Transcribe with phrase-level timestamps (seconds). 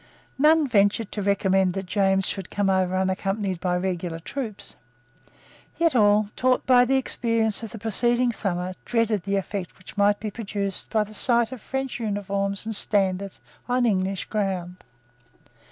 [0.39, 4.75] None ventured to recommend that James should come over unaccompanied by regular troops.
[5.77, 10.19] Yet all, taught by the experience of the preceding summer, dreaded the effect which might
[10.19, 14.83] be produced by the sight of French uniforms and standards on English ground.